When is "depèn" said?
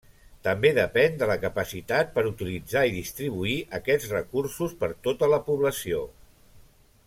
0.77-1.19